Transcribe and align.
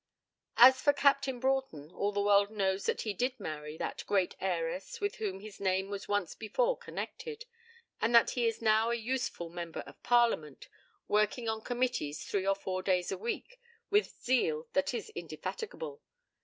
As 0.57 0.81
for 0.81 0.93
Captain 0.93 1.39
Broughton, 1.39 1.91
all 1.91 2.11
the 2.11 2.23
world 2.23 2.49
knows 2.49 2.87
that 2.87 3.01
he 3.01 3.13
did 3.13 3.39
marry 3.39 3.77
that 3.77 4.03
great 4.07 4.35
heiress 4.39 4.99
with 4.99 5.17
whom 5.17 5.41
his 5.41 5.59
name 5.59 5.91
was 5.91 6.07
once 6.07 6.33
before 6.33 6.75
connected, 6.75 7.45
and 8.01 8.15
that 8.15 8.31
he 8.31 8.47
is 8.47 8.63
now 8.63 8.89
a 8.89 8.95
useful 8.95 9.47
member 9.49 9.81
of 9.81 10.01
Parliament, 10.01 10.67
working 11.07 11.47
on 11.47 11.61
committees 11.61 12.25
three 12.25 12.47
or 12.47 12.55
four 12.55 12.81
days 12.81 13.11
a 13.11 13.17
week 13.19 13.61
with 13.91 14.19
zeal 14.19 14.67
that 14.73 14.91
is 14.91 15.11
indefatigable. 15.11 16.01